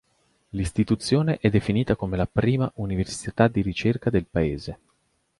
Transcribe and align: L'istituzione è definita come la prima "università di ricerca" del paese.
L'istituzione 0.55 1.37
è 1.37 1.51
definita 1.51 1.95
come 1.95 2.17
la 2.17 2.25
prima 2.25 2.71
"università 2.77 3.47
di 3.47 3.61
ricerca" 3.61 4.09
del 4.09 4.25
paese. 4.25 4.79